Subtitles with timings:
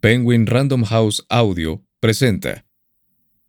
[0.00, 2.64] Penguin Random House Audio presenta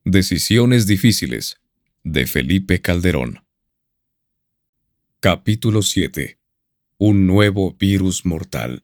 [0.03, 1.61] Decisiones difíciles
[2.03, 3.45] de Felipe Calderón.
[5.19, 6.39] Capítulo 7.
[6.97, 8.83] Un nuevo virus mortal.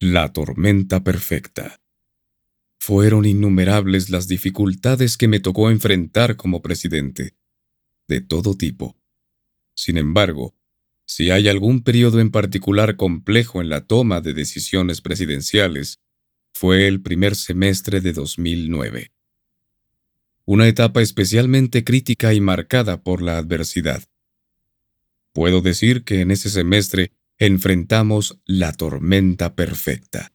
[0.00, 1.82] La tormenta perfecta.
[2.78, 7.36] Fueron innumerables las dificultades que me tocó enfrentar como presidente,
[8.06, 8.96] de todo tipo.
[9.74, 10.56] Sin embargo,
[11.08, 16.00] si hay algún periodo en particular complejo en la toma de decisiones presidenciales,
[16.52, 19.10] fue el primer semestre de 2009.
[20.44, 24.04] Una etapa especialmente crítica y marcada por la adversidad.
[25.32, 30.34] Puedo decir que en ese semestre enfrentamos la tormenta perfecta.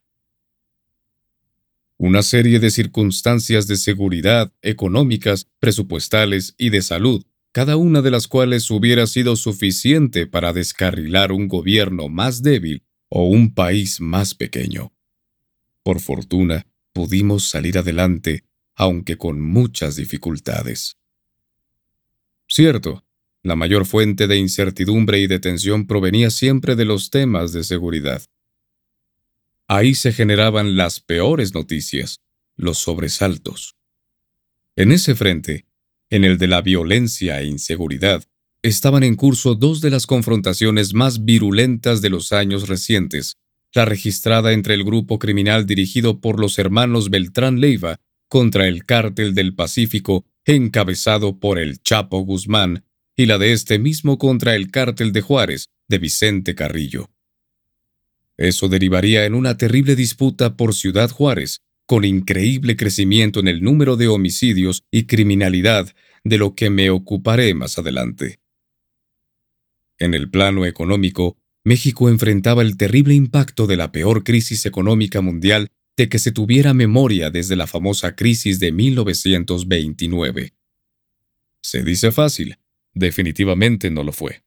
[1.97, 8.27] Una serie de circunstancias de seguridad, económicas, presupuestales y de salud cada una de las
[8.27, 14.91] cuales hubiera sido suficiente para descarrilar un gobierno más débil o un país más pequeño.
[15.83, 18.43] Por fortuna, pudimos salir adelante,
[18.73, 20.97] aunque con muchas dificultades.
[22.47, 23.05] Cierto,
[23.43, 28.23] la mayor fuente de incertidumbre y de tensión provenía siempre de los temas de seguridad.
[29.67, 32.19] Ahí se generaban las peores noticias,
[32.55, 33.75] los sobresaltos.
[34.75, 35.67] En ese frente,
[36.13, 38.23] en el de la violencia e inseguridad,
[38.61, 43.37] estaban en curso dos de las confrontaciones más virulentas de los años recientes,
[43.73, 49.33] la registrada entre el grupo criminal dirigido por los hermanos Beltrán Leiva contra el cártel
[49.33, 55.13] del Pacífico encabezado por el Chapo Guzmán y la de este mismo contra el cártel
[55.13, 57.09] de Juárez de Vicente Carrillo.
[58.37, 63.95] Eso derivaría en una terrible disputa por Ciudad Juárez, con increíble crecimiento en el número
[63.95, 65.93] de homicidios y criminalidad
[66.23, 68.39] de lo que me ocuparé más adelante.
[69.99, 75.71] En el plano económico, México enfrentaba el terrible impacto de la peor crisis económica mundial
[75.95, 80.53] de que se tuviera memoria desde la famosa crisis de 1929.
[81.61, 82.57] Se dice fácil,
[82.93, 84.43] definitivamente no lo fue.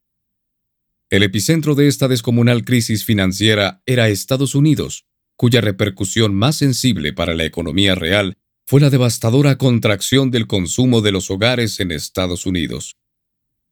[1.08, 7.34] El epicentro de esta descomunal crisis financiera era Estados Unidos, cuya repercusión más sensible para
[7.34, 8.36] la economía real
[8.66, 12.96] fue la devastadora contracción del consumo de los hogares en Estados Unidos.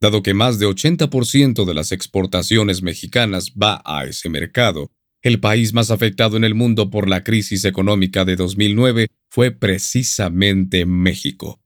[0.01, 4.93] Dado que más de 80% de las exportaciones mexicanas va a ese mercado,
[5.23, 10.85] el país más afectado en el mundo por la crisis económica de 2009 fue precisamente
[10.85, 11.61] México.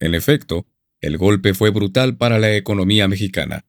[0.00, 0.66] En efecto,
[1.00, 3.64] el golpe fue brutal para la economía mexicana.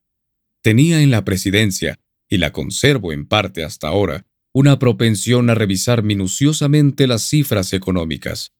[0.62, 6.04] Tenía en la presidencia, y la conservo en parte hasta ahora, una propensión a revisar
[6.04, 8.54] minuciosamente las cifras económicas.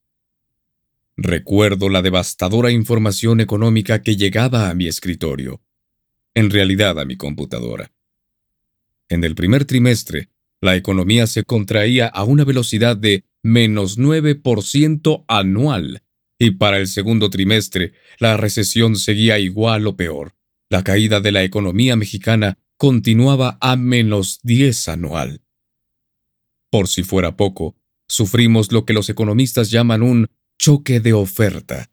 [1.16, 5.60] Recuerdo la devastadora información económica que llegaba a mi escritorio,
[6.34, 7.92] en realidad a mi computadora.
[9.10, 10.30] En el primer trimestre,
[10.62, 16.02] la economía se contraía a una velocidad de menos 9% anual,
[16.38, 20.34] y para el segundo trimestre, la recesión seguía igual o peor.
[20.70, 25.42] La caída de la economía mexicana continuaba a menos 10 anual.
[26.72, 27.76] Por si fuera poco,
[28.08, 31.90] sufrimos lo que los economistas llaman un choque de oferta.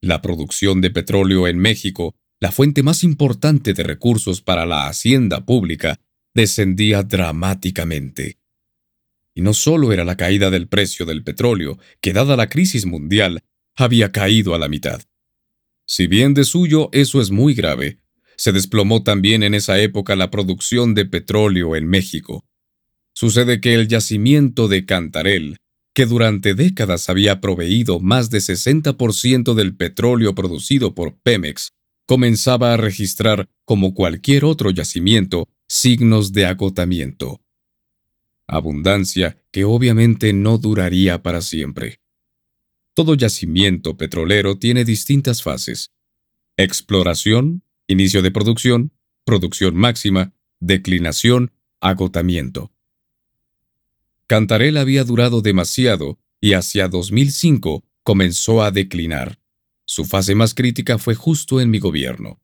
[0.00, 5.44] La producción de petróleo en México, la fuente más importante de recursos para la hacienda
[5.44, 5.98] pública,
[6.32, 8.38] descendía dramáticamente.
[9.34, 13.42] Y no solo era la caída del precio del petróleo, que dada la crisis mundial,
[13.74, 15.02] había caído a la mitad.
[15.88, 17.98] Si bien de suyo eso es muy grave,
[18.36, 22.46] se desplomó también en esa época la producción de petróleo en México.
[23.14, 25.58] Sucede que el yacimiento de Cantarel,
[25.94, 31.70] que durante décadas había proveído más de 60% del petróleo producido por Pemex,
[32.06, 37.40] comenzaba a registrar, como cualquier otro yacimiento, signos de agotamiento.
[38.48, 42.00] Abundancia que obviamente no duraría para siempre.
[42.94, 45.92] Todo yacimiento petrolero tiene distintas fases.
[46.56, 48.92] Exploración, inicio de producción,
[49.24, 52.73] producción máxima, declinación, agotamiento.
[54.26, 59.38] Cantarel había durado demasiado y hacia 2005 comenzó a declinar.
[59.84, 62.40] Su fase más crítica fue justo en mi gobierno.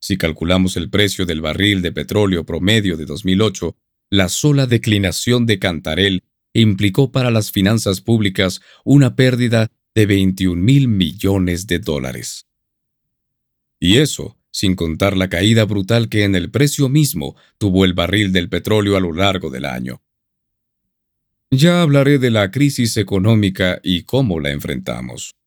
[0.00, 3.76] Si calculamos el precio del barril de petróleo promedio de 2008,
[4.10, 10.88] la sola declinación de Cantarel implicó para las finanzas públicas una pérdida de 21 mil
[10.88, 12.46] millones de dólares.
[13.80, 18.32] Y eso, sin contar la caída brutal que en el precio mismo tuvo el barril
[18.32, 20.02] del petróleo a lo largo del año.
[21.50, 25.37] Ya hablaré de la crisis económica y cómo la enfrentamos.